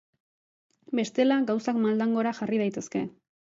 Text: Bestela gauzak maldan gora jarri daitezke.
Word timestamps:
Bestela 1.01 1.39
gauzak 1.51 1.79
maldan 1.87 2.19
gora 2.19 2.35
jarri 2.41 2.65
daitezke. 2.67 3.07